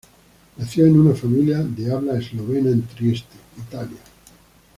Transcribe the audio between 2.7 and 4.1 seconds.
en Trieste, Italia.